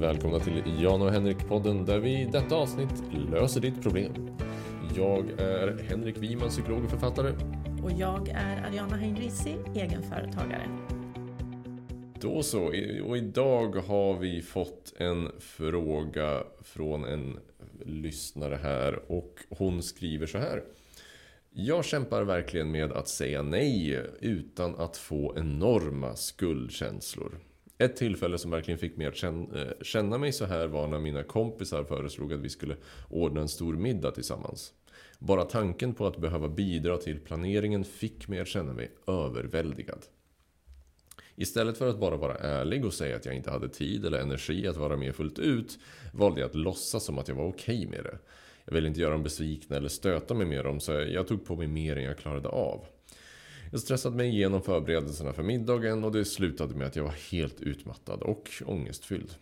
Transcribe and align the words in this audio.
Välkomna 0.00 0.38
till 0.38 0.82
Jan 0.82 1.02
och 1.02 1.12
Henrik-podden 1.12 1.84
där 1.84 1.98
vi 1.98 2.20
i 2.20 2.24
detta 2.24 2.54
avsnitt 2.54 3.02
löser 3.30 3.60
ditt 3.60 3.82
problem. 3.82 4.12
Jag 4.96 5.30
är 5.30 5.78
Henrik 5.88 6.16
Wiman, 6.16 6.48
psykolog 6.48 6.84
och 6.84 6.90
författare. 6.90 7.32
Och 7.82 7.92
jag 7.92 8.28
är 8.28 8.66
Ariana 8.66 8.96
Heinrici, 8.96 9.56
egenföretagare. 9.74 10.68
Då 12.20 12.42
så, 12.42 12.64
och 13.04 13.16
idag 13.16 13.76
har 13.76 14.18
vi 14.18 14.42
fått 14.42 14.94
en 14.96 15.30
fråga 15.38 16.42
från 16.62 17.04
en 17.04 17.38
lyssnare 17.86 18.58
här 18.62 19.12
och 19.12 19.34
hon 19.48 19.82
skriver 19.82 20.26
så 20.26 20.38
här. 20.38 20.62
Jag 21.50 21.84
kämpar 21.84 22.22
verkligen 22.22 22.70
med 22.70 22.92
att 22.92 23.08
säga 23.08 23.42
nej 23.42 24.02
utan 24.20 24.74
att 24.74 24.96
få 24.96 25.34
enorma 25.36 26.16
skuldkänslor. 26.16 27.38
Ett 27.78 27.96
tillfälle 27.96 28.38
som 28.38 28.50
verkligen 28.50 28.78
fick 28.78 28.96
mig 28.96 29.06
att 29.06 29.22
eh, 29.22 29.32
känna 29.82 30.18
mig 30.18 30.32
så 30.32 30.44
här 30.44 30.66
var 30.66 30.86
när 30.88 30.98
mina 30.98 31.22
kompisar 31.22 31.84
föreslog 31.84 32.32
att 32.32 32.40
vi 32.40 32.48
skulle 32.48 32.76
ordna 33.08 33.40
en 33.40 33.48
stor 33.48 33.76
middag 33.76 34.10
tillsammans. 34.10 34.72
Bara 35.18 35.44
tanken 35.44 35.94
på 35.94 36.06
att 36.06 36.16
behöva 36.16 36.48
bidra 36.48 36.96
till 36.96 37.20
planeringen 37.20 37.84
fick 37.84 38.28
mig 38.28 38.40
att 38.40 38.48
känna 38.48 38.72
mig 38.72 38.90
överväldigad. 39.06 40.06
Istället 41.36 41.78
för 41.78 41.88
att 41.88 42.00
bara 42.00 42.16
vara 42.16 42.34
ärlig 42.34 42.84
och 42.84 42.94
säga 42.94 43.16
att 43.16 43.26
jag 43.26 43.34
inte 43.34 43.50
hade 43.50 43.68
tid 43.68 44.06
eller 44.06 44.20
energi 44.20 44.66
att 44.66 44.76
vara 44.76 44.96
med 44.96 45.14
fullt 45.14 45.38
ut 45.38 45.78
valde 46.12 46.40
jag 46.40 46.48
att 46.48 46.54
låtsas 46.54 47.04
som 47.04 47.18
att 47.18 47.28
jag 47.28 47.34
var 47.34 47.48
okej 47.48 47.78
okay 47.78 47.88
med 47.90 48.04
det. 48.04 48.18
Jag 48.64 48.74
ville 48.74 48.88
inte 48.88 49.00
göra 49.00 49.12
dem 49.12 49.22
besvikna 49.22 49.76
eller 49.76 49.88
stöta 49.88 50.34
mig 50.34 50.46
med 50.46 50.64
dem 50.64 50.80
så 50.80 50.92
jag 50.92 51.26
tog 51.26 51.44
på 51.44 51.56
mig 51.56 51.66
mer 51.66 51.96
än 51.96 52.04
jag 52.04 52.18
klarade 52.18 52.48
av. 52.48 52.86
Jag 53.70 53.80
stressade 53.80 54.16
mig 54.16 54.28
igenom 54.28 54.62
förberedelserna 54.62 55.32
för 55.32 55.42
middagen 55.42 56.04
och 56.04 56.12
det 56.12 56.24
slutade 56.24 56.74
med 56.74 56.86
att 56.86 56.96
jag 56.96 57.04
var 57.04 57.14
helt 57.30 57.60
utmattad 57.60 58.22
och 58.22 58.50
ångestfylld. 58.66 59.34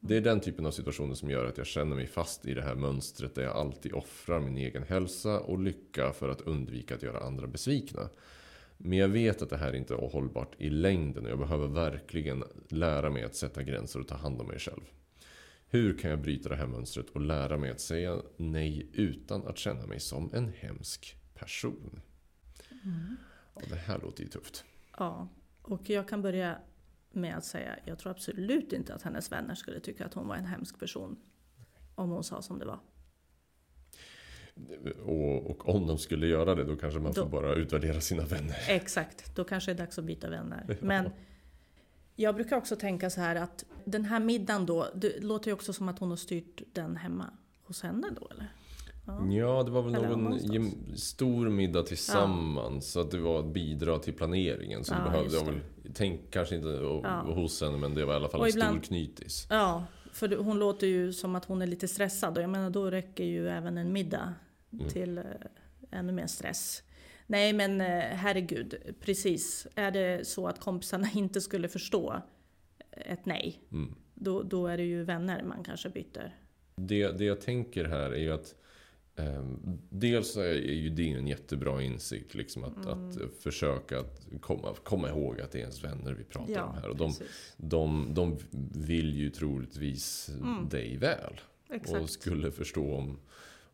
Det 0.00 0.16
är 0.16 0.20
den 0.20 0.40
typen 0.40 0.66
av 0.66 0.70
situationer 0.70 1.14
som 1.14 1.30
gör 1.30 1.46
att 1.46 1.58
jag 1.58 1.66
känner 1.66 1.96
mig 1.96 2.06
fast 2.06 2.46
i 2.46 2.54
det 2.54 2.62
här 2.62 2.74
mönstret 2.74 3.34
där 3.34 3.42
jag 3.42 3.56
alltid 3.56 3.92
offrar 3.92 4.40
min 4.40 4.56
egen 4.56 4.82
hälsa 4.82 5.40
och 5.40 5.58
lycka 5.58 6.12
för 6.12 6.28
att 6.28 6.40
undvika 6.40 6.94
att 6.94 7.02
göra 7.02 7.18
andra 7.18 7.46
besvikna. 7.46 8.08
Men 8.76 8.98
jag 8.98 9.08
vet 9.08 9.42
att 9.42 9.50
det 9.50 9.56
här 9.56 9.74
inte 9.74 9.94
är 9.94 10.10
hållbart 10.10 10.54
i 10.58 10.70
längden 10.70 11.24
och 11.24 11.30
jag 11.30 11.38
behöver 11.38 11.66
verkligen 11.66 12.44
lära 12.68 13.10
mig 13.10 13.24
att 13.24 13.34
sätta 13.34 13.62
gränser 13.62 14.00
och 14.00 14.08
ta 14.08 14.16
hand 14.16 14.40
om 14.40 14.46
mig 14.46 14.58
själv. 14.58 14.82
Hur 15.68 15.98
kan 15.98 16.10
jag 16.10 16.20
bryta 16.20 16.48
det 16.48 16.56
här 16.56 16.66
mönstret 16.66 17.10
och 17.10 17.20
lära 17.20 17.56
mig 17.56 17.70
att 17.70 17.80
säga 17.80 18.22
nej 18.36 18.88
utan 18.92 19.46
att 19.46 19.58
känna 19.58 19.86
mig 19.86 20.00
som 20.00 20.30
en 20.34 20.52
hemsk 20.58 21.16
person? 21.34 22.00
Mm. 22.84 23.16
Ja, 23.54 23.62
det 23.68 23.76
här 23.76 23.98
låter 23.98 24.22
ju 24.22 24.28
tufft. 24.28 24.64
Ja, 24.98 25.28
och 25.62 25.90
jag 25.90 26.08
kan 26.08 26.22
börja 26.22 26.58
med 27.12 27.36
att 27.36 27.44
säga 27.44 27.76
jag 27.84 27.98
tror 27.98 28.12
absolut 28.12 28.72
inte 28.72 28.94
att 28.94 29.02
hennes 29.02 29.32
vänner 29.32 29.54
skulle 29.54 29.80
tycka 29.80 30.06
att 30.06 30.14
hon 30.14 30.28
var 30.28 30.36
en 30.36 30.46
hemsk 30.46 30.78
person. 30.78 31.16
Om 31.94 32.10
hon 32.10 32.24
sa 32.24 32.42
som 32.42 32.58
det 32.58 32.64
var. 32.64 32.80
Och, 35.04 35.50
och, 35.50 35.68
om 35.68 35.86
de 35.86 35.98
skulle 35.98 36.26
göra 36.26 36.54
det, 36.54 36.64
då 36.64 36.76
kanske 36.76 37.00
man 37.00 37.12
då, 37.12 37.22
får 37.22 37.30
bara 37.30 37.54
utvärdera 37.54 38.00
sina 38.00 38.24
vänner. 38.24 38.56
Exakt, 38.68 39.36
då 39.36 39.44
kanske 39.44 39.70
det 39.70 39.76
är 39.82 39.86
dags 39.86 39.98
att 39.98 40.04
byta 40.04 40.30
vänner. 40.30 40.76
Men 40.80 41.10
jag 42.16 42.34
brukar 42.34 42.56
också 42.56 42.76
tänka 42.76 43.10
så 43.10 43.20
här 43.20 43.36
att 43.36 43.64
den 43.84 44.04
här 44.04 44.20
middagen 44.20 44.66
då, 44.66 44.88
det 44.94 45.24
låter 45.24 45.48
ju 45.48 45.54
också 45.54 45.72
som 45.72 45.88
att 45.88 45.98
hon 45.98 46.10
har 46.10 46.16
styrt 46.16 46.62
den 46.72 46.96
hemma 46.96 47.30
hos 47.62 47.82
henne 47.82 48.06
då 48.20 48.28
eller? 48.30 48.52
Ja, 49.06 49.62
det 49.62 49.70
var 49.70 49.82
väl 49.82 49.92
någon 49.92 50.40
stor 50.96 51.48
middag 51.48 51.82
tillsammans. 51.82 52.92
Så 52.92 53.00
att 53.00 53.10
det 53.10 53.18
var 53.18 53.38
att 53.38 53.52
bidra 53.52 53.98
till 53.98 54.14
planeringen. 54.14 54.84
Så 54.84 54.94
ja, 54.94 55.10
behövde 55.10 55.36
jag 55.36 55.44
väl, 55.44 55.60
tänk 55.94 56.30
kanske 56.30 56.54
inte 56.54 56.68
ja. 56.68 57.20
hos 57.20 57.60
henne, 57.60 57.76
men 57.76 57.94
det 57.94 58.04
var 58.04 58.12
i 58.12 58.16
alla 58.16 58.28
fall 58.28 58.40
och 58.40 58.46
en 58.46 58.52
ibland, 58.52 58.84
stor 58.84 58.88
knytis. 58.88 59.46
Ja, 59.50 59.84
för 60.12 60.36
hon 60.36 60.58
låter 60.58 60.86
ju 60.86 61.12
som 61.12 61.34
att 61.34 61.44
hon 61.44 61.62
är 61.62 61.66
lite 61.66 61.88
stressad. 61.88 62.36
Och 62.36 62.42
jag 62.42 62.50
menar, 62.50 62.70
då 62.70 62.90
räcker 62.90 63.24
ju 63.24 63.48
även 63.48 63.78
en 63.78 63.92
middag 63.92 64.34
mm. 64.72 64.88
till 64.88 65.18
äh, 65.18 65.24
ännu 65.90 66.12
mer 66.12 66.26
stress. 66.26 66.82
Nej 67.26 67.52
men 67.52 67.80
äh, 67.80 67.86
herregud, 68.02 68.74
precis. 69.00 69.66
Är 69.74 69.90
det 69.90 70.26
så 70.26 70.46
att 70.46 70.60
kompisarna 70.60 71.08
inte 71.14 71.40
skulle 71.40 71.68
förstå 71.68 72.22
ett 72.90 73.26
nej, 73.26 73.60
mm. 73.72 73.94
då, 74.14 74.42
då 74.42 74.66
är 74.66 74.76
det 74.76 74.84
ju 74.84 75.04
vänner 75.04 75.42
man 75.42 75.64
kanske 75.64 75.88
byter. 75.88 76.36
Det, 76.76 77.18
det 77.18 77.24
jag 77.24 77.40
tänker 77.40 77.84
här 77.84 78.10
är 78.10 78.20
ju 78.20 78.32
att 78.32 78.54
dels 79.90 80.36
är 80.36 80.54
ju 80.54 80.90
det 80.90 81.10
en 81.10 81.26
jättebra 81.26 81.82
insikt, 81.82 82.34
liksom 82.34 82.64
att, 82.64 82.86
mm. 82.86 83.08
att 83.08 83.42
försöka 83.42 84.00
att 84.00 84.20
komma, 84.40 84.74
komma 84.84 85.08
ihåg 85.08 85.40
att 85.40 85.52
det 85.52 85.58
är 85.58 85.60
ens 85.60 85.84
vänner 85.84 86.12
vi 86.12 86.24
pratar 86.24 86.52
ja, 86.52 86.64
om 86.64 86.74
här. 86.74 86.88
Och 86.88 86.96
de, 86.96 87.14
de, 87.56 88.14
de 88.14 88.38
vill 88.74 89.16
ju 89.16 89.30
troligtvis 89.30 90.28
mm. 90.28 90.68
dig 90.68 90.96
väl. 90.96 91.40
Exakt. 91.70 92.02
Och 92.02 92.10
skulle 92.10 92.50
förstå 92.50 92.94
om, 92.94 93.18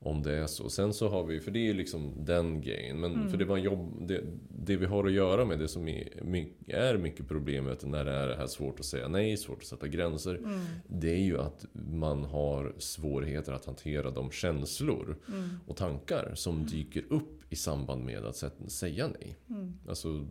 om 0.03 0.23
det 0.23 0.37
är 0.37 0.47
så. 0.47 0.71
Sen 0.71 0.95
så 0.95 1.09
har 1.09 1.25
vi, 1.25 1.41
för 1.41 1.51
det 1.51 1.59
är 1.59 1.65
ju 1.65 1.75
liksom 1.75 2.25
den 2.25 2.61
grejen. 2.61 3.01
Men 3.01 3.15
mm. 3.15 3.31
för 3.31 3.37
det 3.37 3.45
var 3.45 3.57
jobb, 3.57 4.09
det, 4.09 4.25
det, 4.49 4.77
vi 4.77 4.87
har 4.87 5.07
att 5.07 5.13
göra 5.13 5.45
med, 5.45 5.59
det 5.59 5.69
som 5.69 5.89
är, 5.89 6.99
mycket 6.99 7.29
problemet 7.29 7.85
när 7.85 8.05
det 8.05 8.13
är 8.13 8.29
det 8.29 8.37
här 8.37 8.47
svårt 8.47 8.81
att 8.81 8.87
säga 8.87 9.09
nej, 9.09 9.37
svårt 9.37 9.59
att 9.59 9.67
sätta 9.67 9.89
gränser. 9.89 10.35
Mm. 10.35 10.61
Det 10.89 11.11
är 11.11 11.23
ju 11.23 11.39
att 11.39 11.67
man 11.73 12.25
har 12.25 12.75
svårigheter 12.79 13.53
att 13.53 13.65
hantera 13.65 14.11
de 14.11 14.31
känslor 14.31 15.19
mm. 15.29 15.49
och 15.67 15.77
tankar 15.77 16.33
som 16.35 16.55
mm. 16.57 16.67
dyker 16.67 17.05
upp 17.11 17.53
i 17.53 17.57
samband 17.57 18.05
med 18.05 18.25
att 18.25 18.45
säga 18.69 19.09
nej. 19.09 19.37
Mm. 19.49 19.75
Alltså, 19.89 20.27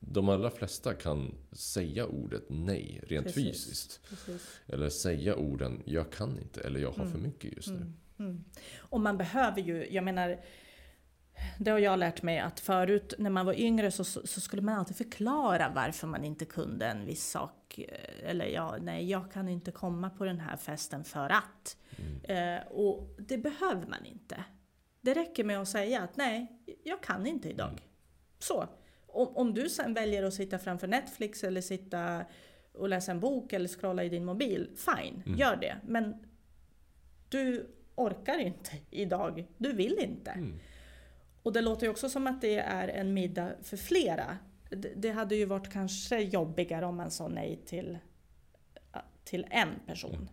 de 0.00 0.28
allra 0.28 0.50
flesta 0.50 0.94
kan 0.94 1.34
säga 1.52 2.06
ordet 2.06 2.42
nej 2.48 3.00
rent 3.06 3.26
Precis. 3.26 3.44
fysiskt. 3.44 4.00
Precis. 4.08 4.42
Eller 4.66 4.88
säga 4.88 5.36
orden 5.36 5.82
jag 5.84 6.12
kan 6.12 6.38
inte 6.38 6.60
eller 6.60 6.80
jag 6.80 6.88
har 6.88 7.04
för 7.04 7.18
mm. 7.18 7.22
mycket 7.22 7.56
just 7.56 7.68
nu. 7.68 7.92
Mm. 8.22 8.44
Och 8.78 9.00
man 9.00 9.18
behöver 9.18 9.60
ju, 9.60 9.86
jag 9.90 10.04
menar, 10.04 10.40
det 11.58 11.70
har 11.70 11.78
jag 11.78 11.98
lärt 11.98 12.22
mig 12.22 12.38
att 12.38 12.60
förut 12.60 13.14
när 13.18 13.30
man 13.30 13.46
var 13.46 13.60
yngre 13.60 13.90
så, 13.90 14.04
så, 14.04 14.40
skulle 14.40 14.62
man 14.62 14.78
alltid 14.78 14.96
förklara 14.96 15.72
varför 15.74 16.06
man 16.06 16.24
inte 16.24 16.44
kunde 16.44 16.86
en 16.86 17.06
viss 17.06 17.30
sak. 17.30 17.80
Eller 18.22 18.46
ja, 18.46 18.76
nej, 18.80 19.10
jag 19.10 19.32
kan 19.32 19.48
inte 19.48 19.70
komma 19.70 20.10
på 20.10 20.24
den 20.24 20.40
här 20.40 20.56
festen 20.56 21.04
för 21.04 21.30
att. 21.30 21.76
Mm. 21.96 22.58
Eh, 22.58 22.66
och 22.66 23.16
det 23.18 23.38
behöver 23.38 23.86
man 23.86 24.06
inte. 24.06 24.44
Det 25.00 25.14
räcker 25.14 25.44
med 25.44 25.60
att 25.60 25.68
säga 25.68 26.02
att 26.02 26.16
nej, 26.16 26.62
jag 26.84 27.02
kan 27.02 27.26
inte 27.26 27.48
idag. 27.48 27.68
Mm. 27.68 27.82
Så. 28.38 28.68
Om, 29.06 29.36
om 29.36 29.54
du 29.54 29.68
sen 29.68 29.94
väljer 29.94 30.22
att 30.22 30.34
sitta 30.34 30.58
framför 30.58 30.86
Netflix 30.86 31.44
eller 31.44 31.60
sitta 31.60 32.24
och 32.74 32.88
läsa 32.88 33.12
en 33.12 33.20
bok 33.20 33.52
eller 33.52 33.68
scrolla 33.68 34.04
i 34.04 34.08
din 34.08 34.24
mobil, 34.24 34.70
fine, 34.76 35.22
mm. 35.26 35.38
gör 35.38 35.56
det. 35.56 35.76
Men 35.86 36.14
du 37.28 37.70
orkar 37.94 38.38
inte 38.38 38.70
idag, 38.90 39.46
du 39.58 39.72
vill 39.72 39.98
inte. 39.98 40.30
Mm. 40.30 40.58
Och 41.42 41.52
det 41.52 41.60
låter 41.60 41.86
ju 41.86 41.90
också 41.90 42.08
som 42.08 42.26
att 42.26 42.40
det 42.40 42.58
är 42.58 42.88
en 42.88 43.14
middag 43.14 43.52
för 43.62 43.76
flera. 43.76 44.38
Det 44.96 45.10
hade 45.10 45.34
ju 45.34 45.44
varit 45.44 45.72
kanske 45.72 46.18
jobbigare 46.20 46.86
om 46.86 46.96
man 46.96 47.10
sa 47.10 47.28
nej 47.28 47.60
till, 47.66 47.98
till 49.24 49.46
en 49.50 49.68
person. 49.86 50.14
Mm. 50.14 50.28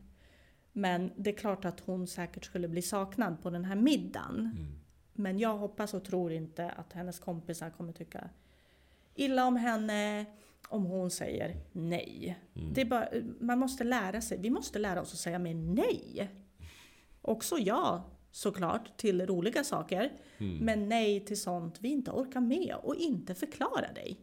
Men 0.71 1.11
det 1.15 1.29
är 1.29 1.37
klart 1.37 1.65
att 1.65 1.79
hon 1.79 2.07
säkert 2.07 2.45
skulle 2.45 2.67
bli 2.67 2.81
saknad 2.81 3.41
på 3.41 3.49
den 3.49 3.65
här 3.65 3.75
middagen. 3.75 4.35
Mm. 4.35 4.79
Men 5.13 5.39
jag 5.39 5.57
hoppas 5.57 5.93
och 5.93 6.05
tror 6.05 6.31
inte 6.31 6.69
att 6.69 6.93
hennes 6.93 7.19
kompisar 7.19 7.69
kommer 7.69 7.93
tycka 7.93 8.29
illa 9.15 9.45
om 9.45 9.55
henne 9.55 10.25
om 10.69 10.85
hon 10.85 11.11
säger 11.11 11.55
nej. 11.71 12.39
Mm. 12.55 12.73
Det 12.73 12.81
är 12.81 12.85
bara, 12.85 13.09
man 13.39 13.59
måste 13.59 13.83
lära 13.83 14.21
sig, 14.21 14.37
vi 14.37 14.49
måste 14.49 14.79
lära 14.79 15.01
oss 15.01 15.13
att 15.13 15.19
säga 15.19 15.39
mer 15.39 15.53
nej. 15.55 16.29
Också 17.29 17.57
ja, 17.57 18.03
såklart, 18.31 18.97
till 18.97 19.25
roliga 19.25 19.63
saker. 19.63 20.11
Mm. 20.37 20.57
Men 20.57 20.89
nej 20.89 21.25
till 21.25 21.41
sånt 21.41 21.77
vi 21.79 21.89
inte 21.89 22.11
orkar 22.11 22.41
med 22.41 22.75
och 22.83 22.95
inte 22.95 23.35
förklara 23.35 23.93
dig. 23.95 24.19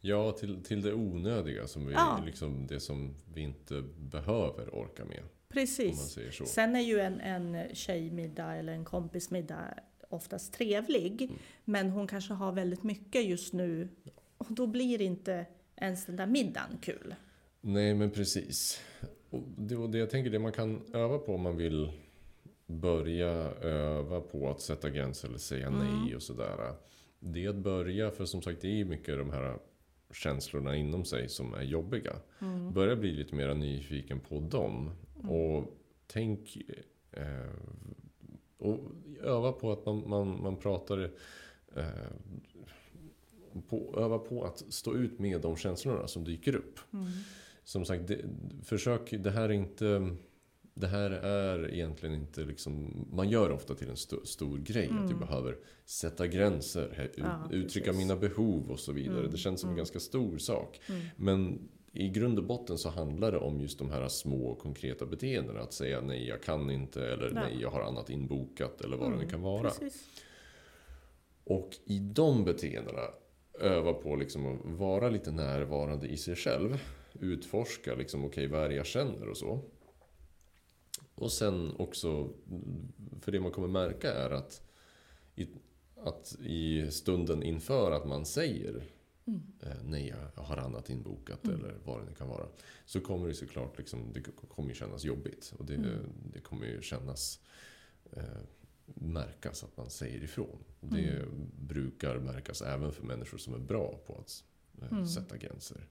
Ja, 0.00 0.32
till, 0.32 0.62
till 0.62 0.82
det 0.82 0.92
onödiga, 0.94 1.66
som 1.66 1.86
vi, 1.86 1.92
ja. 1.92 2.22
liksom 2.26 2.66
det 2.66 2.80
som 2.80 3.14
vi 3.34 3.40
inte 3.40 3.82
behöver 3.96 4.74
orka 4.74 5.04
med. 5.04 5.22
Precis. 5.48 6.18
Sen 6.46 6.76
är 6.76 6.80
ju 6.80 7.00
en, 7.00 7.20
en 7.20 7.74
tjejmiddag 7.74 8.54
eller 8.54 8.72
en 8.72 8.84
kompismiddag 8.84 9.74
oftast 10.08 10.52
trevlig. 10.52 11.22
Mm. 11.22 11.36
Men 11.64 11.90
hon 11.90 12.06
kanske 12.06 12.34
har 12.34 12.52
väldigt 12.52 12.82
mycket 12.82 13.24
just 13.24 13.52
nu. 13.52 13.88
Och 14.38 14.46
då 14.50 14.66
blir 14.66 15.00
inte 15.02 15.46
ens 15.76 16.06
den 16.06 16.16
där 16.16 16.26
middagen 16.26 16.78
kul. 16.80 17.14
Nej, 17.60 17.94
men 17.94 18.10
precis. 18.10 18.80
Och 19.30 19.42
det, 19.56 19.76
och 19.76 19.90
det 19.90 19.98
jag 19.98 20.10
tänker, 20.10 20.30
det 20.30 20.38
man 20.38 20.52
kan 20.52 20.82
öva 20.92 21.18
på 21.18 21.34
om 21.34 21.40
man 21.40 21.56
vill 21.56 21.92
börja 22.66 23.30
öva 23.60 24.20
på 24.20 24.50
att 24.50 24.60
sätta 24.60 24.90
gränser 24.90 25.28
eller 25.28 25.38
säga 25.38 25.66
mm. 25.66 25.80
nej 25.80 26.16
och 26.16 26.22
sådär. 26.22 26.74
Det 27.18 27.44
är 27.44 27.48
att 27.48 27.56
börja, 27.56 28.10
för 28.10 28.24
som 28.24 28.42
sagt 28.42 28.60
det 28.60 28.80
är 28.80 28.84
mycket 28.84 29.18
de 29.18 29.30
här 29.30 29.58
känslorna 30.12 30.76
inom 30.76 31.04
sig 31.04 31.28
som 31.28 31.54
är 31.54 31.62
jobbiga. 31.62 32.16
Mm. 32.38 32.72
Börja 32.72 32.96
bli 32.96 33.12
lite 33.12 33.34
mer 33.34 33.54
nyfiken 33.54 34.20
på 34.20 34.40
dem. 34.40 34.90
Mm. 35.18 35.30
Och 35.30 35.78
tänk 36.06 36.58
eh, 37.10 37.50
och 38.58 38.80
öva 39.22 39.52
på 39.52 39.72
att 39.72 39.86
man, 39.86 40.08
man, 40.08 40.42
man 40.42 40.56
pratar 40.56 41.10
eh, 41.76 41.84
på, 43.68 43.94
öva 43.98 44.18
på 44.18 44.44
att 44.44 44.58
stå 44.58 44.94
ut 44.94 45.18
med 45.18 45.40
de 45.40 45.56
känslorna 45.56 46.08
som 46.08 46.24
dyker 46.24 46.56
upp. 46.56 46.78
Mm. 46.92 47.06
som 47.64 47.84
sagt, 47.84 48.08
det, 48.08 48.24
försök, 48.62 49.14
det 49.18 49.30
här 49.30 49.48
är 49.48 49.52
inte... 49.52 50.16
Det 50.76 50.86
här 50.86 51.10
är 51.10 51.74
egentligen 51.74 52.14
inte 52.14 52.40
liksom... 52.44 53.06
Man 53.12 53.28
gör 53.28 53.50
ofta 53.50 53.74
till 53.74 53.88
en 53.88 53.94
st 53.94 54.16
stor 54.24 54.58
grej 54.58 54.90
att 55.00 55.08
du 55.08 55.14
behöver 55.14 55.56
sätta 55.84 56.26
gränser, 56.26 57.00
ut, 57.04 57.18
Mm. 57.18 57.30
Ja, 57.30 57.48
uttrycka 57.56 57.86
precis. 57.86 58.02
mina 58.08 58.16
behov 58.16 58.70
och 58.70 58.80
så 58.80 58.92
vidare. 58.92 59.18
Mm, 59.18 59.30
Det 59.30 59.36
känns 59.38 59.60
som 59.60 59.68
en 59.68 59.72
mm. 59.72 59.76
ganska 59.76 60.00
stor 60.00 60.38
sak. 60.38 60.80
Mm. 60.88 61.00
Men 61.16 61.68
i 61.92 62.08
grund 62.08 62.38
och 62.38 62.44
botten 62.44 62.78
så 62.78 62.88
handlar 62.88 63.32
det 63.32 63.38
om 63.38 63.60
just 63.60 63.78
de 63.78 63.90
här 63.90 64.08
små 64.08 64.54
konkreta 64.54 65.06
beteendena. 65.06 65.60
Att 65.60 65.72
säga 65.72 66.00
nej, 66.00 66.28
jag 66.28 66.42
kan 66.42 66.70
inte 66.70 67.06
eller 67.06 67.26
Ja. 67.26 67.34
nej, 67.34 67.58
jag 67.60 67.70
har 67.70 67.80
annat 67.82 68.10
inbokat 68.10 68.80
eller 68.80 68.96
vad 68.96 69.06
det 69.06 69.16
nu 69.16 69.22
Mm, 69.22 69.30
kan 69.30 69.42
vara. 69.42 69.62
Precis. 69.70 70.04
Och 71.44 71.70
i 71.84 71.98
de 71.98 72.44
beteendena 72.44 73.00
öva 73.60 73.92
på 73.92 74.16
liksom 74.16 74.46
att 74.46 74.60
vara 74.78 75.08
lite 75.08 75.30
närvarande 75.32 76.06
i 76.08 76.16
sig 76.16 76.36
själv. 76.36 76.78
Utforska 77.20 77.94
liksom, 77.94 78.24
okej 78.24 78.46
vad 78.48 78.64
är 78.64 78.68
det 78.68 78.74
jag 78.74 78.86
känner 78.86 79.28
och 79.28 79.36
så. 79.36 79.60
Och 81.14 81.32
sen 81.32 81.72
också, 81.78 82.30
för 83.20 83.32
det 83.32 83.40
man 83.40 83.50
kommer 83.52 83.68
märka 83.68 84.12
är 84.14 84.30
att 84.30 84.62
i, 85.36 85.48
att 85.96 86.36
i 86.40 86.90
stunden 86.90 87.42
inför 87.42 87.90
att 87.92 88.06
man 88.06 88.24
säger 88.26 88.84
Mm. 89.26 89.42
eh, 89.62 89.82
nej, 89.84 90.14
jag 90.36 90.42
har 90.42 90.56
annat 90.56 90.90
inbokat 90.90 91.44
Mm. 91.44 91.56
eller 91.56 91.74
vad 91.84 92.00
det 92.00 92.04
nu 92.06 92.14
kan 92.14 92.28
vara. 92.28 92.46
Så 92.84 93.00
kommer 93.00 93.28
det 93.28 93.34
såklart, 93.34 93.78
liksom, 93.78 94.12
det 94.12 94.20
kommer 94.48 94.74
kännas 94.74 95.04
jobbigt. 95.04 95.54
Och 95.58 95.64
det, 95.64 95.74
Mm. 95.74 96.12
det 96.32 96.40
kommer 96.40 96.66
ju 96.66 96.82
kännas, 96.82 97.40
eh, 98.12 98.22
märkas 98.86 99.64
att 99.64 99.76
man 99.76 99.90
säger 99.90 100.22
ifrån. 100.24 100.58
Det 100.80 101.08
Mm. 101.08 101.50
brukar 101.60 102.18
märkas 102.18 102.62
även 102.62 102.92
för 102.92 103.02
människor 103.02 103.38
som 103.38 103.54
är 103.54 103.58
bra 103.58 104.00
på 104.06 104.14
att 104.18 104.44
eh, 104.82 104.88
Mm. 104.92 105.06
sätta 105.06 105.36
gränser. 105.36 105.86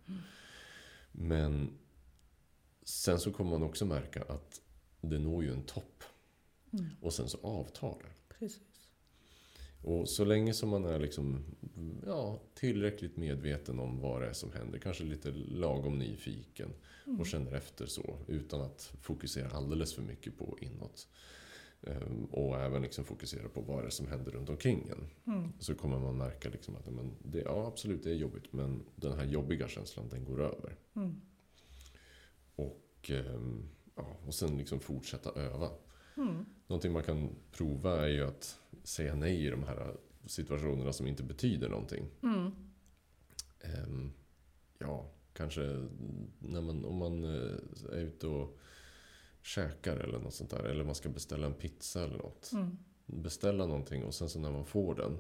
Men 1.11 1.69
sen 2.83 3.19
så 3.19 3.31
kommer 3.31 3.51
man 3.51 3.63
också 3.63 3.85
märka 3.85 4.21
att 4.23 4.61
det 5.09 5.19
når 5.19 5.43
ju 5.43 5.51
en 5.53 5.63
topp. 5.63 6.03
Mm. 6.73 6.85
Och 7.01 7.13
sen 7.13 7.29
så 7.29 7.37
avtar 7.41 7.97
det. 8.03 8.35
Precis. 8.39 8.61
Och 9.83 10.09
så 10.09 10.25
länge 10.25 10.53
som 10.53 10.69
man 10.69 10.85
är 10.85 10.99
liksom, 10.99 11.43
ja, 12.05 12.39
tillräckligt 12.53 13.17
medveten 13.17 13.79
om 13.79 13.99
vad 13.99 14.21
det 14.21 14.27
är 14.29 14.33
som 14.33 14.51
händer, 14.51 14.79
kanske 14.79 15.03
lite 15.03 15.31
lagom 15.31 15.99
nyfiken 15.99 16.73
Mm. 17.07 17.19
och 17.19 17.27
känner 17.27 17.51
efter 17.53 17.85
så 17.85 18.17
utan 18.27 18.61
att 18.61 18.93
fokusera 19.01 19.49
alldeles 19.49 19.93
för 19.93 20.01
mycket 20.01 20.37
på 20.37 20.57
inåt. 20.61 21.07
Ehm, 21.81 22.25
Och 22.25 22.59
även 22.59 22.81
liksom 22.81 23.05
fokusera 23.05 23.49
på 23.49 23.61
vad 23.61 23.83
det 23.83 23.87
är 23.87 23.89
som 23.89 24.07
händer 24.07 24.31
runt 24.31 24.49
omkring 24.49 24.89
en. 24.89 25.33
Mm. 25.33 25.51
Så 25.59 25.75
kommer 25.75 25.99
man 25.99 26.17
märka 26.17 26.49
liksom 26.49 26.75
att 26.75 26.85
men 26.93 27.11
det, 27.23 27.39
ja, 27.41 27.67
absolut 27.67 28.03
det 28.03 28.09
är 28.09 28.15
jobbigt 28.15 28.53
men 28.53 28.83
den 28.95 29.17
här 29.17 29.25
jobbiga 29.25 29.67
känslan 29.67 30.09
den 30.09 30.25
går 30.25 30.41
över. 30.41 30.75
Mm. 30.95 31.21
Och, 32.55 33.09
ehm, 33.09 33.69
ja, 33.95 34.17
och 34.27 34.33
sen 34.33 34.57
liksom 34.57 34.79
fortsätta 34.79 35.31
öva. 35.31 35.69
Mm. 36.17 36.45
Någonting 36.67 36.91
man 36.91 37.03
kan 37.03 37.29
prova 37.51 38.05
är 38.05 38.07
ju 38.07 38.23
att 38.23 38.59
säga 38.83 39.15
nej 39.15 39.45
i 39.45 39.49
de 39.49 39.63
här 39.63 39.95
situationerna 40.25 40.93
som 40.93 41.07
inte 41.07 41.23
betyder 41.23 41.69
någonting. 41.69 42.07
Mm. 42.23 42.51
Ehm, 43.59 44.11
ja, 44.77 45.11
kanske 45.33 45.61
när 46.39 46.61
man, 46.61 46.85
om 46.85 46.95
man 46.95 47.23
eh, 47.23 47.57
är 47.91 48.01
ute 48.01 48.27
och 48.27 48.59
käkar 49.41 49.97
eller 49.97 50.19
något 50.19 50.33
sånt 50.33 50.49
där. 50.49 50.63
Eller 50.63 50.83
man 50.83 50.95
ska 50.95 51.09
beställa 51.09 51.47
en 51.47 51.53
pizza 51.53 52.03
eller 52.03 52.17
något. 52.17 52.51
Mm. 52.53 52.77
Beställa 53.05 53.65
någonting 53.65 54.03
och 54.03 54.13
sen 54.13 54.29
så 54.29 54.39
när 54.39 54.51
man 54.51 54.65
får 54.65 54.95
den 54.95 55.17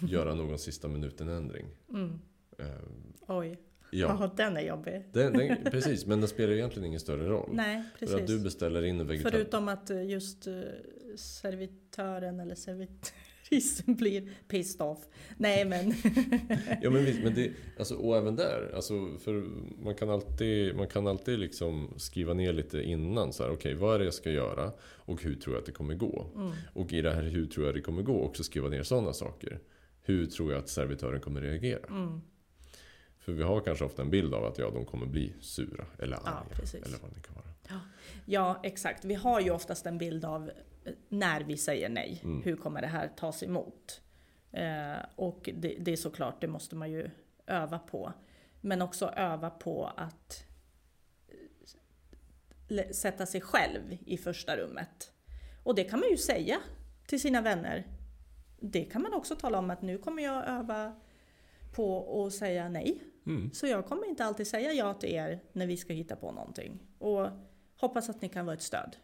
göra 0.10 0.34
någon 0.34 0.58
sista 0.58 0.88
minuten-ändring. 0.88 1.66
Mm. 1.88 2.18
Ehm, 2.58 3.12
Oj, 3.26 3.58
ja, 3.90 4.16
ja. 4.20 4.32
den 4.36 4.56
är 4.56 4.60
jobbig. 4.60 5.04
den, 5.12 5.32
den, 5.32 5.56
precis. 5.64 6.06
Men 6.06 6.20
det 6.20 6.28
spelar 6.28 6.52
egentligen 6.52 6.86
ingen 6.86 7.00
större 7.00 7.28
roll. 7.28 7.50
Nej, 7.52 7.82
För 7.98 8.06
att 8.06 8.12
du 8.12 8.18
precis. 8.18 8.44
beställer 8.44 8.82
in 8.84 9.00
en 9.00 9.06
vegetar... 9.06 9.30
Förutom 9.30 9.68
att 9.68 9.90
eh, 9.90 10.04
just 10.04 10.46
eh, 10.46 10.54
servitören 11.16 12.40
eller 12.40 12.54
servitrisen 12.54 13.94
blir 13.96 14.30
pissed 14.48 14.82
off. 14.82 14.98
Nej 15.36 15.64
men, 15.64 15.88
Ja 16.82 16.90
men 16.90 17.04
visst, 17.04 17.22
men 17.22 17.34
det, 17.34 17.50
alltså, 17.78 17.94
och 17.94 18.16
även 18.16 18.36
där, 18.36 18.72
alltså, 18.74 19.18
för 19.18 19.32
man 19.84 19.94
kan 19.94 20.10
alltid, 20.10 20.76
man 20.76 20.88
kan 20.88 21.06
alltid 21.06 21.38
liksom 21.38 21.94
skriva 21.96 22.34
ner 22.34 22.52
lite 22.52 22.82
innan 22.82 23.32
så 23.32 23.42
här, 23.42 23.50
okej 23.50 23.74
vad 23.74 23.94
är 23.94 23.98
det 23.98 24.04
jag 24.04 24.14
ska 24.14 24.30
göra 24.30 24.72
och 24.80 25.22
hur 25.22 25.34
tror 25.34 25.54
jag 25.54 25.60
att 25.60 25.66
det 25.66 25.72
kommer 25.72 25.94
gå? 25.94 26.26
mm. 26.36 26.52
Och 26.72 26.92
i 26.92 27.02
det 27.02 27.12
här 27.12 27.22
hur 27.22 27.46
tror 27.46 27.66
jag 27.66 27.74
det 27.74 27.80
kommer 27.80 28.02
gå 28.02 28.22
också 28.22 28.44
skriva 28.44 28.68
ner 28.68 28.82
sådana 28.82 29.12
saker. 29.12 29.60
Hur 30.02 30.26
tror 30.26 30.52
jag 30.52 30.58
att 30.58 30.68
servitören 30.68 31.20
kommer 31.20 31.40
reagera? 31.40 31.86
Mm. 31.88 32.20
För 33.28 33.32
vi 33.32 33.42
har 33.42 33.60
kanske 33.60 33.84
ofta 33.84 34.02
en 34.02 34.10
bild 34.10 34.34
av 34.34 34.44
att 34.44 34.58
ja, 34.58 34.70
de 34.70 34.84
kommer 34.84 35.06
bli 35.06 35.32
sura 35.40 35.86
eller 35.98 36.16
arga. 36.16 36.46
Ja, 36.72 36.78
eller 36.86 36.98
vad 36.98 37.14
det 37.14 37.20
kan 37.20 37.34
vara. 37.34 37.80
Ja, 38.24 38.60
exakt. 38.62 39.04
Vi 39.04 39.14
har 39.14 39.40
ju 39.40 39.50
oftast 39.50 39.86
en 39.86 39.98
bild 39.98 40.24
av 40.24 40.50
eh, 40.84 40.92
när 41.08 41.40
vi 41.40 41.56
säger 41.56 41.88
nej. 41.88 42.20
Mm. 42.24 42.42
Hur 42.42 42.56
kommer 42.56 42.80
det 42.80 42.86
här 42.86 43.08
tas 43.08 43.42
emot? 43.42 44.00
Eh, 44.52 44.96
och 45.16 45.50
det, 45.54 45.76
det 45.80 45.92
är 45.92 45.96
såklart, 45.96 46.40
det 46.40 46.46
måste 46.46 46.76
man 46.76 46.90
ju 46.90 47.10
öva 47.46 47.78
på. 47.78 48.12
Men 48.60 48.82
också 48.82 49.06
öva 49.06 49.50
på 49.50 49.92
att 49.96 50.44
eh, 52.68 52.90
sätta 52.90 53.26
sig 53.26 53.40
själv 53.40 53.96
i 54.06 54.16
första 54.16 54.56
rummet. 54.56 55.12
Och 55.62 55.74
det 55.74 55.84
kan 55.84 56.00
man 56.00 56.10
ju 56.10 56.16
säga 56.16 56.56
till 57.06 57.20
sina 57.20 57.40
vänner. 57.40 57.86
Det 58.60 58.84
kan 58.84 59.02
man 59.02 59.14
också 59.14 59.36
tala 59.36 59.58
om 59.58 59.70
att 59.70 59.82
nu 59.82 59.98
kommer 59.98 60.22
jag 60.22 60.48
öva 60.48 60.94
på 61.72 62.26
att 62.26 62.32
säga 62.32 62.68
nej. 62.68 63.02
Mm. 63.28 63.50
Så 63.52 63.66
jag 63.66 63.86
kommer 63.86 64.06
inte 64.08 64.24
alltid 64.24 64.46
säga 64.46 64.72
ja 64.72 64.94
till 64.94 65.10
er 65.14 65.40
när 65.52 65.66
vi 65.66 65.76
ska 65.76 65.92
hitta 65.92 66.16
på 66.16 66.32
någonting. 66.32 66.78
Och 66.98 67.26
hoppas 67.80 68.08
att 68.08 68.22
ni 68.22 68.28
kan 68.28 68.46
vara 68.46 68.56
ett 68.56 68.62
stöd. 68.62 68.96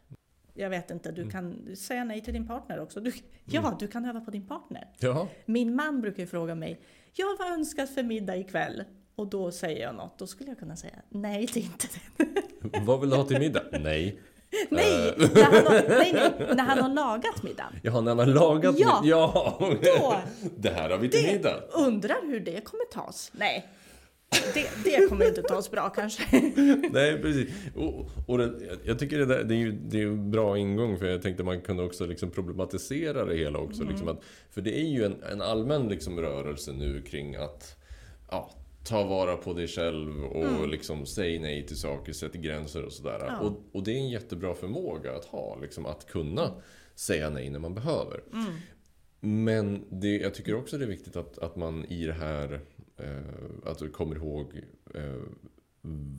Jag 0.54 0.70
vet 0.70 0.90
inte, 0.90 1.12
du 1.12 1.20
Mm. 1.22 1.32
kan 1.32 1.76
säga 1.76 2.04
nej 2.04 2.20
till 2.20 2.32
din 2.34 2.46
partner 2.46 2.80
också. 2.80 3.00
Du, 3.00 3.12
ja, 3.44 3.76
du 3.80 3.88
kan 3.88 4.04
öva 4.04 4.20
på 4.20 4.30
din 4.30 4.46
partner. 4.46 4.88
Jaha. 4.98 5.26
Min 5.46 5.74
man 5.76 6.00
brukar 6.00 6.22
ju 6.22 6.26
fråga 6.26 6.54
mig, 6.54 6.80
ja 7.12 7.36
vad 7.38 7.52
önskas 7.52 7.94
för 7.94 8.02
middag 8.02 8.36
ikväll? 8.36 8.84
Och 9.16 9.26
då 9.26 9.50
säger 9.50 9.82
jag 9.82 9.94
något, 9.94 10.18
då 10.18 10.26
skulle 10.26 10.50
jag 10.50 10.58
kunna 10.58 10.76
säga 10.76 10.94
nej, 11.08 11.44
är 11.44 11.58
inte 11.58 11.86
det. 12.16 12.26
vad 12.84 13.00
vill 13.00 13.10
du 13.10 13.16
ha 13.16 13.24
till 13.24 13.38
middag? 13.38 13.62
Nej. 13.80 14.18
Nej, 14.70 15.08
Eh. 15.08 15.14
när 15.34 15.44
han 15.44 15.66
har, 15.66 15.88
nej, 15.88 16.12
nej, 16.12 16.54
när 16.56 16.62
han 16.64 16.78
har 16.78 16.88
lagat 16.88 17.42
middagen. 17.42 17.72
Jaha, 17.82 18.00
när 18.00 18.14
man 18.14 18.28
har 18.28 18.34
lagat 18.34 18.78
Ja. 18.78 19.00
middag? 19.02 19.16
Ja! 19.16 19.56
Då, 19.82 20.16
Det 20.56 20.70
här 20.70 20.90
har 20.90 20.98
vi 20.98 21.08
till 21.08 21.22
det, 21.22 21.32
middag. 21.32 21.60
undrar 21.72 22.16
hur 22.26 22.40
det 22.40 22.60
kommer 22.64 22.84
tas. 22.84 23.30
Nej, 23.34 23.66
det, 24.54 24.68
det 24.84 25.08
kommer 25.08 25.28
inte 25.28 25.42
tas 25.42 25.70
bra 25.70 25.90
kanske. 25.90 26.22
Nej, 26.92 27.18
precis. 27.22 27.50
Och, 27.74 28.10
och 28.26 28.38
det, 28.38 28.52
jag 28.84 28.98
tycker 28.98 29.18
det, 29.18 29.26
där, 29.26 29.44
det 29.44 29.54
är 29.54 29.58
ju 29.58 29.72
det 29.72 30.00
är 30.00 30.06
en 30.06 30.30
bra 30.30 30.58
ingång 30.58 30.98
för 30.98 31.06
jag 31.06 31.22
tänkte 31.22 31.42
man 31.42 31.60
kunde 31.60 31.82
också 31.82 32.06
liksom 32.06 32.30
problematisera 32.30 33.24
det 33.24 33.36
hela 33.36 33.58
också. 33.58 33.84
Liksom 33.84 34.08
att, 34.08 34.22
för 34.50 34.60
det 34.60 34.80
är 34.80 34.88
ju 34.88 35.04
en, 35.04 35.22
en 35.32 35.42
allmän 35.42 35.88
liksom 35.88 36.20
rörelse 36.20 36.72
nu 36.72 37.02
kring 37.02 37.36
att 37.36 37.76
ja, 38.30 38.50
ta 38.84 39.04
vara 39.04 39.36
på 39.36 39.52
dig 39.52 39.68
själv 39.68 40.24
och 40.24 40.68
liksom 40.68 41.06
säg 41.06 41.38
nej 41.38 41.66
till 41.66 41.76
saker, 41.76 42.12
sätt 42.12 42.32
gränser 42.32 42.82
och 42.84 42.92
sådär. 42.92 43.18
Ja. 43.26 43.38
Och, 43.38 43.62
och 43.72 43.82
det 43.82 43.92
är 43.92 43.96
en 43.96 44.08
jättebra 44.08 44.54
förmåga 44.54 45.16
att 45.16 45.24
ha, 45.24 45.58
liksom 45.60 45.86
att 45.86 46.06
kunna 46.06 46.50
säga 46.94 47.30
nej 47.30 47.50
när 47.50 47.58
man 47.58 47.74
behöver. 47.74 48.20
Men 49.20 49.84
det, 49.90 50.16
jag 50.16 50.34
tycker 50.34 50.54
också 50.54 50.78
det 50.78 50.84
är 50.84 50.88
viktigt 50.88 51.16
att, 51.16 51.38
att 51.38 51.56
man 51.56 51.84
i 51.84 52.06
det 52.06 52.12
här 52.12 52.60
eh, 52.96 53.18
att 53.70 53.78
du 53.78 53.88
kommer 53.90 54.16
ihåg 54.16 54.60
eh, 54.94 55.22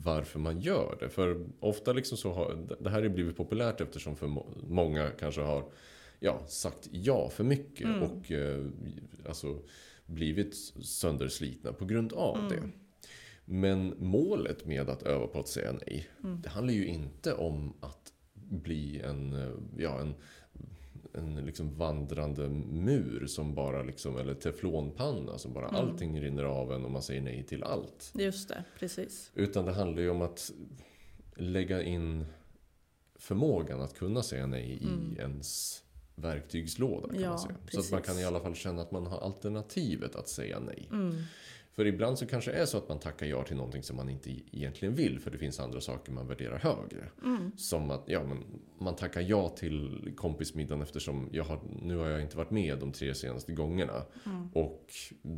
varför 0.04 0.38
man 0.38 0.60
gör 0.60 0.96
det. 1.00 1.08
För 1.08 1.46
ofta 1.60 1.92
liksom 1.92 2.18
så 2.18 2.32
har 2.32 2.66
det 2.80 2.90
här 2.90 3.02
har 3.02 3.08
blivit 3.08 3.36
populärt 3.36 3.80
eftersom 3.80 4.16
för 4.16 4.26
må, 4.26 4.46
många 4.68 5.10
kanske 5.10 5.40
har 5.40 5.64
ja, 6.20 6.46
sagt 6.46 6.88
ja 6.92 7.28
för 7.28 7.44
mycket 7.44 7.86
Mm. 7.86 8.02
och 8.02 8.32
eh, 8.32 8.66
alltså 9.28 9.58
blivit 10.06 10.54
sönderslitna 10.84 11.72
på 11.72 11.84
grund 11.84 12.12
av 12.12 12.36
Mm. 12.38 12.48
det. 12.48 12.62
Men 13.44 13.94
målet 13.98 14.66
med 14.66 14.88
att 14.90 15.02
öva 15.02 15.26
på 15.26 15.40
att 15.40 15.48
säga 15.48 15.72
nej, 15.72 16.08
Mm. 16.24 16.40
det 16.42 16.48
handlar 16.48 16.74
ju 16.74 16.86
inte 16.86 17.34
om 17.34 17.72
att 17.80 18.12
bli 18.34 19.00
en, 19.00 19.32
eh, 19.32 19.52
ja, 19.76 20.00
en, 20.00 20.14
en 21.16 21.34
liksom 21.34 21.74
vandrande 21.78 22.48
mur 22.48 23.26
som 23.26 23.54
bara 23.54 23.82
liksom, 23.82 24.16
eller 24.18 24.34
teflonpanna 24.34 25.38
som 25.38 25.52
bara 25.52 25.68
Mm. 25.68 25.80
allting 25.80 26.20
rinner 26.20 26.44
av 26.44 26.72
en 26.72 26.84
och 26.84 26.90
man 26.90 27.02
säger 27.02 27.20
nej 27.20 27.42
till 27.46 27.62
allt. 27.62 28.12
Just 28.14 28.48
det, 28.48 28.64
precis. 28.78 29.30
Utan 29.34 29.64
det 29.64 29.72
handlar 29.72 30.02
ju 30.02 30.10
om 30.10 30.22
att 30.22 30.50
lägga 31.36 31.82
in 31.82 32.26
förmågan 33.18 33.80
att 33.80 33.94
kunna 33.94 34.22
säga 34.22 34.46
nej 34.46 34.70
i 34.82 34.84
Mm. 34.86 35.16
ens 35.18 35.82
verktygslåda 36.14 37.08
kan 37.08 37.20
Ja, 37.22 37.28
man 37.30 37.38
säga. 37.38 37.54
Så 37.72 37.80
att 37.80 37.90
man 37.90 38.02
kan 38.02 38.18
i 38.18 38.24
alla 38.24 38.40
fall 38.40 38.54
känna 38.54 38.82
att 38.82 38.90
man 38.90 39.06
har 39.06 39.18
alternativet 39.18 40.16
att 40.16 40.28
säga 40.28 40.58
nej. 40.60 40.88
Mm. 40.92 41.14
För 41.76 41.86
ibland 41.86 42.18
så 42.18 42.26
kanske 42.26 42.50
det 42.52 42.56
är 42.58 42.66
så 42.66 42.78
att 42.78 42.88
man 42.88 42.98
tackar 42.98 43.26
ja 43.26 43.42
till 43.44 43.56
någonting 43.56 43.82
som 43.82 43.96
man 43.96 44.08
inte 44.08 44.30
egentligen 44.30 44.94
vill 44.94 45.20
för 45.20 45.30
det 45.30 45.38
finns 45.38 45.60
andra 45.60 45.80
saker 45.80 46.12
man 46.12 46.26
värderar 46.28 46.58
högre. 46.58 47.08
Som 47.56 47.90
att 47.90 48.02
ja, 48.06 48.22
men 48.24 48.44
man 48.78 48.96
tackar 48.96 49.20
ja 49.20 49.48
till 49.48 50.12
kompismiddagen 50.16 50.82
eftersom 50.82 51.28
jag 51.32 51.44
har, 51.44 51.60
nu 51.82 51.96
har 51.96 52.08
jag 52.08 52.22
inte 52.22 52.36
varit 52.36 52.50
med 52.50 52.78
de 52.78 52.92
tre 52.92 53.14
senaste 53.14 53.52
gångerna. 53.52 54.02
Och 54.54 54.86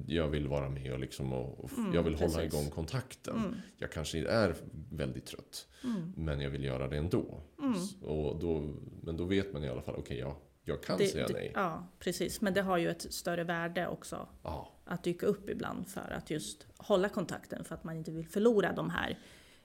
jag 0.07 0.28
vill 0.28 0.49
vara 0.49 0.68
med 0.68 0.92
och, 0.92 0.99
liksom 1.00 1.33
och, 1.33 1.64
och 1.64 1.71
jag 1.95 2.02
vill 2.02 2.14
hålla 2.14 2.28
precis. 2.38 2.54
igång 2.54 2.71
kontakten. 2.71 3.57
Jag 3.76 3.92
kanske 3.92 4.18
är 4.28 4.54
väldigt 4.90 5.26
trött. 5.26 5.68
Men 6.16 6.40
jag 6.40 6.50
vill 6.50 6.64
göra 6.64 6.88
det 6.88 6.97
ändå. 6.97 7.40
S- 7.76 7.97
Och 8.02 8.38
då, 8.40 8.75
men 9.02 9.16
då 9.16 9.25
vet 9.25 9.52
man 9.52 9.64
i 9.64 9.68
alla 9.68 9.83
fall, 9.83 9.95
okej 9.99 10.18
ja, 10.18 10.38
jag 10.64 10.83
kan 10.83 10.99
Det, 10.99 11.07
säga 11.07 11.26
det, 11.26 11.33
nej. 11.33 11.52
ja, 11.54 11.88
precis. 11.99 12.40
Men 12.40 12.54
det 12.54 12.62
har 12.62 12.78
ju 12.78 12.88
ett 12.90 13.12
större 13.12 13.45
värde 13.45 13.87
också 13.88 14.28
Ja, 14.42 14.73
att 14.88 15.04
dyka 15.04 15.26
upp 15.26 15.50
ibland 15.50 15.88
för 15.88 16.11
att 16.11 16.30
just 16.30 16.66
hålla 16.76 17.09
kontakten 17.09 17.64
för 17.64 17.75
att 17.75 17.85
man 17.85 17.97
inte 17.97 18.11
vill 18.11 18.26
förlora 18.28 18.73
de 18.73 18.90
här 18.90 19.18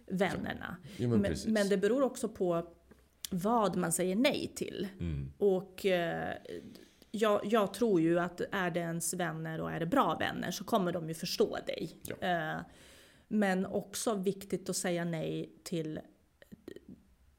vännerna. 0.08 0.78
jo, 0.98 1.10
men, 1.10 1.22
Men, 1.22 1.36
men 1.48 1.70
det 1.70 1.78
beror 1.78 2.02
också 2.02 2.30
på 2.30 2.68
vad 3.32 3.76
man 3.76 3.92
säger 3.92 4.16
nej 4.16 4.52
till. 4.56 4.88
Mm. 5.00 5.32
Och 5.38 5.86
eh, 5.86 6.34
jag, 7.12 7.42
jag 7.46 7.74
tror 7.74 8.02
ju 8.02 8.20
att 8.20 8.42
är 8.52 8.72
det 8.72 8.80
ens 8.80 9.14
vänner 9.14 9.62
och 9.62 9.72
är 9.72 9.80
det 9.80 9.86
bra 9.86 10.18
vänner 10.20 10.52
så 10.52 10.64
kommer 10.64 10.92
de 10.92 11.08
ju 11.08 11.14
förstå 11.14 11.58
dig. 11.68 11.98
Ja. 12.04 12.16
Eh, 12.28 12.62
men 13.28 13.66
också 13.66 14.16
viktigt 14.16 14.70
att 14.70 14.76
säga 14.76 15.06
nej 15.06 15.54
till 15.64 16.00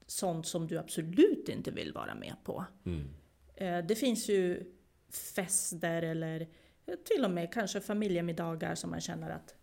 sånt 0.07 0.47
som 0.47 0.67
du 0.67 0.77
absolut 0.77 1.49
inte 1.49 1.71
vill 1.71 1.93
vara 1.93 2.15
med 2.15 2.35
på. 2.43 2.65
Mm. 2.85 3.09
Eh, 3.55 3.85
Det 3.85 3.95
finns 3.95 4.29
ju 4.29 4.71
fester 5.09 6.01
eller 6.01 6.47
till 6.85 7.25
och 7.25 7.31
med 7.31 7.53
kanske 7.53 7.81
familjemiddagar 7.81 8.75
som 8.75 8.89
man 8.89 9.01
känner 9.01 9.29
att 9.29 9.55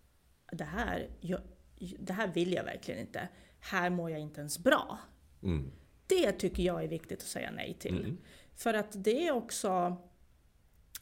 det 0.52 0.64
här, 0.64 1.08
jag, 1.20 1.40
det 1.98 2.12
här 2.12 2.28
vill 2.28 2.52
jag 2.52 2.64
verkligen 2.64 3.00
inte. 3.00 3.28
Här 3.60 3.90
mår 3.90 4.10
jag 4.10 4.20
inte 4.20 4.40
ens 4.40 4.58
bra. 4.58 4.98
Mm. 5.42 5.72
Det 6.06 6.32
tycker 6.32 6.62
jag 6.62 6.84
är 6.84 6.88
viktigt 6.88 7.18
att 7.18 7.28
säga 7.28 7.50
nej 7.50 7.76
till. 7.80 7.98
Mm. 7.98 8.18
För 8.54 8.74
att 8.74 9.04
det 9.04 9.26
är 9.26 9.32
också... 9.32 9.96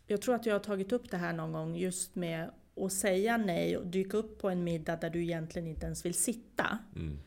Jag 0.07 0.23
tror 0.23 0.35
att 0.35 0.47
jag 0.47 0.55
har 0.55 0.61
tagit 0.61 0.93
upp 0.93 1.11
det 1.11 1.17
här 1.17 1.33
någon 1.33 1.53
gång 1.53 1.77
just 1.77 2.15
med 2.15 2.51
att 2.77 2.93
säga 2.93 3.37
nej 3.37 3.77
och 3.77 3.87
dyka 3.87 4.17
upp 4.17 4.39
på 4.39 4.51
en 4.51 4.65
middag 4.65 4.97
där 4.97 5.11
du 5.11 5.23
egentligen 5.23 5.69
inte 5.69 5.87
ens 5.87 6.05
vill 6.05 6.15
sitta. 6.15 6.79
Mm. 6.97 7.19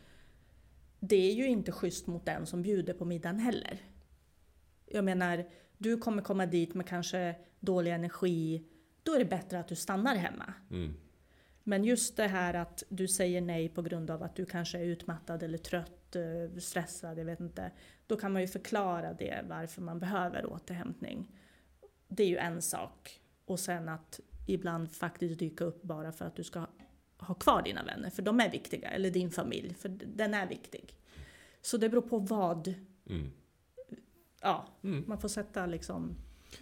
Det 1.00 1.32
är 1.32 1.34
ju 1.34 1.48
inte 1.48 1.72
schysst 1.72 2.08
mot 2.08 2.26
den 2.26 2.46
som 2.46 2.62
bjuder 2.62 2.94
på 2.94 3.06
middagen 3.06 3.40
heller. 3.40 3.78
Jag 4.86 5.06
menar, 5.06 5.46
du 5.78 5.98
kommer 5.98 6.22
komma 6.22 6.46
dit 6.46 6.74
med 6.74 6.88
kanske 6.88 7.36
dålig 7.60 7.92
energi. 7.92 8.64
Då 9.04 9.14
är 9.14 9.20
det 9.20 9.26
bättre 9.26 9.60
att 9.60 9.68
du 9.68 9.76
stannar 9.76 10.16
hemma. 10.16 10.54
Mm. 10.72 10.94
Men 11.64 11.84
just 11.84 12.18
det 12.18 12.28
här 12.28 12.54
att 12.54 12.84
du 12.90 13.08
säger 13.08 13.42
nej 13.42 13.70
på 13.70 13.82
grund 13.82 14.12
av 14.12 14.24
att 14.24 14.36
du 14.36 14.46
kanske 14.46 14.80
är 14.80 14.84
utmattad 14.84 15.44
eller 15.44 15.58
trött, 15.58 16.16
eh, 16.16 16.58
stressad, 16.60 17.18
jag 17.20 17.26
vet 17.26 17.40
inte. 17.40 17.72
Då 18.08 18.16
kan 18.18 18.34
man 18.34 18.42
ju 18.42 18.48
förklara 18.48 19.14
det, 19.14 19.46
varför 19.50 19.82
man 19.82 20.00
behöver 20.00 20.46
återhämtning. 20.54 21.32
Det 22.08 22.24
är 22.24 22.28
ju 22.28 22.38
en 22.38 22.62
sak. 22.62 23.20
Och 23.46 23.60
sen 23.60 23.90
att 23.90 24.20
ibland 24.48 24.92
faktiskt 24.92 25.40
dyka 25.40 25.64
upp 25.64 25.82
bara 25.84 26.12
för 26.12 26.26
att 26.26 26.36
du 26.36 26.44
ska 26.44 26.66
ha 27.18 27.34
kvar 27.36 27.62
dina 27.62 27.84
vänner, 27.84 28.10
för 28.10 28.22
de 28.22 28.40
är 28.40 28.52
viktiga. 28.52 28.90
Eller 28.90 29.12
din 29.12 29.32
familj, 29.32 29.74
för 29.74 29.90
den 29.90 30.34
är 30.34 30.48
viktig. 30.48 30.96
Så 31.62 31.78
det 31.78 31.90
beror 31.90 32.02
på 32.02 32.18
vad, 32.20 32.74
Mm. 33.10 33.32
ja, 34.42 34.68
Mm. 34.84 35.04
man 35.08 35.18
får 35.22 35.28
sätta 35.30 35.66
liksom 35.66 36.16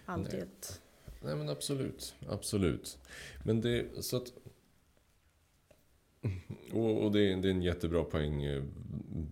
allt 0.06 0.34
i 0.34 0.38
ett... 0.38 0.81
Nej 1.24 1.36
men 1.36 1.48
absolut, 1.48 2.14
absolut. 2.28 2.98
Men 3.44 3.60
det, 3.60 4.04
så 4.04 4.16
att... 4.16 4.32
Och, 6.72 7.04
och 7.04 7.12
det, 7.12 7.32
är- 7.32 7.36
det 7.36 7.48
är 7.48 7.52
en 7.52 7.62
jättebra 7.62 8.04
poäng 8.04 8.42
eh, 8.44 8.62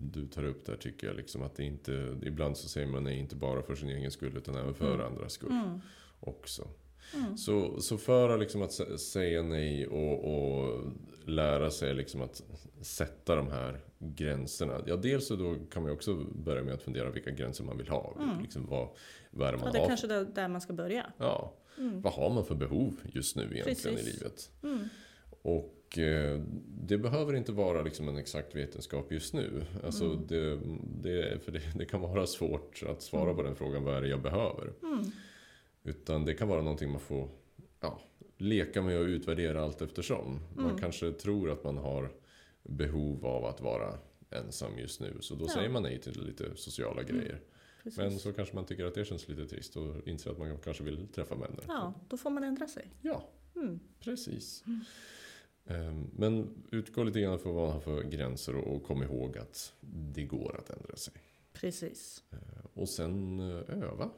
du 0.01 0.27
tar 0.27 0.43
upp 0.43 0.65
där 0.65 0.75
tycker 0.75 1.07
jag. 1.07 1.15
Liksom 1.15 1.41
att 1.41 1.55
det 1.55 1.63
inte, 1.63 2.17
ibland 2.23 2.57
så 2.57 2.69
säger 2.69 2.87
man 2.87 3.03
nej 3.03 3.17
inte 3.19 3.35
bara 3.35 3.61
för 3.63 3.75
sin 3.75 3.89
egen 3.89 4.11
skull 4.11 4.37
utan 4.37 4.55
även 4.55 4.73
för 4.73 4.93
Mm. 4.95 5.05
andras 5.07 5.33
skull 5.33 5.51
Mm. 5.51 5.79
också. 6.19 6.67
Mm. 7.15 7.37
Så, 7.37 7.81
så 7.81 7.97
för 7.97 8.29
att 8.29 8.39
liksom 8.39 8.61
att 8.61 8.69
sä- 8.69 8.97
säga 8.97 9.41
nej 9.43 9.87
och, 9.87 10.33
och 10.33 10.81
lära 11.25 11.71
sig 11.71 11.93
liksom 11.93 12.21
att 12.21 12.43
sätta 12.81 13.35
de 13.35 13.47
här 13.47 13.79
gränserna. 13.99 14.81
Ja, 14.85 14.95
dels 14.95 15.27
så 15.27 15.35
då 15.35 15.55
kan 15.71 15.83
man 15.83 15.91
också 15.91 16.15
börja 16.15 16.63
med 16.63 16.73
att 16.73 16.81
fundera 16.81 17.09
vilka 17.09 17.31
gränser 17.31 17.63
man 17.63 17.77
vill 17.77 17.87
ha. 17.89 18.15
Mm. 18.21 18.41
Liksom 18.41 18.65
vad, 18.65 18.87
vad 19.31 19.47
är 19.47 19.51
det 19.51 19.57
man 19.57 19.67
Ja, 19.67 19.71
det 19.71 19.77
är 19.77 19.81
har? 19.81 19.87
kanske 19.87 20.07
där, 20.07 20.25
där 20.35 20.47
man 20.47 20.61
ska 20.61 20.73
börja. 20.73 21.05
Ja, 21.17 21.53
Mm. 21.77 22.01
vad 22.01 22.13
har 22.13 22.29
man 22.29 22.45
för 22.45 22.55
behov 22.55 22.93
just 23.13 23.35
nu 23.35 23.41
egentligen 23.43 23.75
Precis. 23.97 24.07
i 24.07 24.11
livet? 24.11 24.49
Mm. 24.63 24.89
Och 25.41 25.97
eh, 25.97 26.41
det 26.87 26.97
behöver 26.97 27.33
inte 27.35 27.51
vara 27.51 27.81
liksom 27.81 28.09
en 28.09 28.17
exakt 28.17 28.55
vetenskap 28.55 29.11
just 29.11 29.33
nu. 29.33 29.65
Alltså 29.85 30.05
Mm. 30.05 30.27
det, 30.27 30.59
det, 31.01 31.39
för 31.43 31.51
det, 31.51 31.61
det 31.75 31.85
kan 31.85 32.01
vara 32.01 32.27
svårt 32.27 32.83
att 32.89 33.01
svara 33.01 33.23
Mm. 33.23 33.35
på 33.35 33.43
den 33.43 33.55
frågan, 33.55 33.83
vad 33.83 33.95
är 33.95 34.01
det 34.01 34.07
jag 34.07 34.21
behöver? 34.21 34.73
Mm. 35.83 35.95
Utan 35.95 36.25
det 36.25 36.33
kan 36.33 36.47
vara 36.47 36.61
någonting 36.61 36.91
man 36.91 36.99
får 36.99 37.29
ja, 37.79 37.99
leka 38.37 38.81
med 38.81 38.97
och 38.99 39.05
utvärdera 39.05 39.61
allt 39.63 39.81
eftersom. 39.81 40.39
Man 40.55 40.65
Mm. 40.65 40.77
kanske 40.77 41.11
tror 41.11 41.51
att 41.51 41.63
man 41.63 41.77
har 41.77 42.11
behov 42.63 43.25
av 43.25 43.45
att 43.45 43.61
vara 43.61 43.99
ensam 44.29 44.77
just 44.79 44.99
nu. 45.01 45.17
Så 45.21 45.35
då 45.35 45.45
Ja. 45.45 45.49
säger 45.53 45.69
man 45.69 45.83
nej 45.83 46.01
till 46.01 46.25
lite 46.25 46.55
sociala 46.55 47.01
Mm. 47.01 47.15
grejer. 47.15 47.41
Precis. 47.83 47.97
Men 47.97 48.19
så 48.19 48.33
kanske 48.33 48.55
man 48.55 48.65
tycker 48.65 48.85
att 48.85 48.93
det 48.95 49.05
känns 49.05 49.27
lite 49.27 49.45
trist 49.47 49.75
och 49.75 50.07
inser 50.07 50.31
att 50.31 50.37
man 50.37 50.57
kanske 50.57 50.83
vill 50.83 51.07
träffa 51.07 51.35
vänner. 51.35 51.63
Ja, 51.67 51.93
då 52.09 52.17
får 52.17 52.29
man 52.29 52.43
ändra 52.43 52.67
sig. 52.67 52.87
ja 53.01 53.29
Mm. 53.55 53.79
precis. 53.99 54.63
Ehm, 55.65 56.09
Men 56.13 56.63
utgå 56.71 57.03
lite 57.03 57.21
grann 57.21 57.39
från 57.39 57.55
vad 57.55 57.63
man 57.63 57.73
har 57.73 57.79
för 57.81 58.03
gränser 58.03 58.55
och 58.55 58.83
kom 58.83 59.03
ihåg 59.03 59.37
att 59.37 59.73
det 60.13 60.23
går 60.23 60.55
att 60.59 60.69
ändra 60.69 60.95
sig. 60.95 61.13
Precis. 61.53 62.23
Och 62.73 62.89
sen 62.89 63.39
eh, 63.39 63.83
öva. 63.83 64.09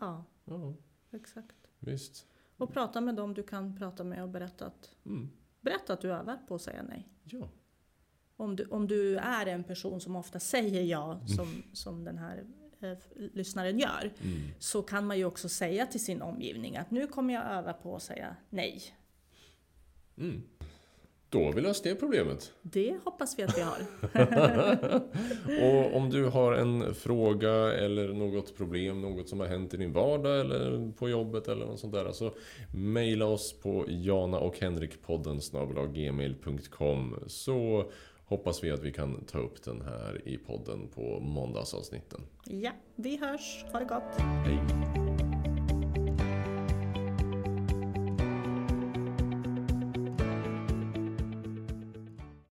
Ja, 0.00 0.24
Ja, 0.44 0.74
exakt. 1.12 1.56
visst. 1.78 2.26
Och 2.56 2.72
prata 2.72 3.00
med 3.00 3.14
dem 3.14 3.34
du 3.34 3.42
kan 3.42 3.76
prata 3.76 4.04
med 4.04 4.22
och 4.22 4.28
berätta 4.28 4.66
att, 4.66 4.90
Mm. 5.06 5.30
berätta 5.60 5.92
att 5.92 6.00
du 6.00 6.12
övar 6.12 6.36
på 6.48 6.54
att 6.54 6.62
säga 6.62 6.82
nej. 6.82 7.08
Ja. 7.24 7.48
Om 8.36 8.56
du, 8.56 8.64
om 8.64 8.86
du 8.88 9.16
är 9.16 9.46
en 9.46 9.64
person 9.64 10.00
som 10.00 10.16
ofta 10.16 10.40
säger 10.40 10.82
ja, 10.82 11.20
som, 11.36 11.62
som 11.72 12.04
den 12.04 12.18
här 12.18 12.44
eh, 12.80 12.98
lyssnaren 13.14 13.78
gör, 13.78 14.12
Mm. 14.22 14.38
så 14.58 14.82
kan 14.82 15.06
man 15.06 15.18
ju 15.18 15.24
också 15.24 15.48
säga 15.48 15.86
till 15.86 16.04
sin 16.04 16.22
omgivning 16.22 16.76
att 16.76 16.90
nu 16.90 17.06
kommer 17.06 17.34
jag 17.34 17.44
öva 17.46 17.72
på 17.72 17.96
att 17.96 18.02
säga 18.02 18.36
nej. 18.50 18.82
Då 21.30 21.44
har 21.44 21.52
vi 21.52 21.60
löst 21.60 21.84
det 21.84 21.94
problemet. 21.94 22.52
Det 22.62 22.94
hoppas 23.04 23.38
vi 23.38 23.42
att 23.42 23.58
vi 23.58 23.62
har. 23.62 23.78
Och 25.86 25.96
om 25.96 26.10
du 26.10 26.24
har 26.24 26.52
en 26.52 26.94
fråga 26.94 27.52
eller 27.72 28.08
något 28.08 28.56
problem, 28.56 29.00
något 29.00 29.28
som 29.28 29.40
har 29.40 29.46
hänt 29.46 29.74
i 29.74 29.76
din 29.76 29.92
vardag 29.92 30.40
eller 30.40 30.92
på 30.92 31.08
jobbet 31.08 31.48
eller 31.48 31.66
något 31.66 31.80
sånt 31.80 31.92
där. 31.92 32.12
Så 32.12 32.32
mejla 32.74 33.26
oss 33.26 33.60
på 33.60 33.84
jana 33.88 34.38
och 34.38 34.58
henrikpodden 34.60 35.40
gmail.com 35.94 37.16
så 37.26 37.90
hoppas 38.24 38.64
vi 38.64 38.70
att 38.70 38.82
vi 38.82 38.92
kan 38.92 39.24
ta 39.24 39.38
upp 39.38 39.62
den 39.62 39.80
här 39.80 40.28
i 40.28 40.36
podden 40.36 40.88
på 40.94 41.20
måndagsavsnitten. 41.20 42.20
Ja, 42.44 42.70
vi 42.94 43.16
hörs. 43.16 43.64
Ha 43.72 43.78
det 43.78 43.84
gott. 43.84 44.20
Hej! 44.20 45.09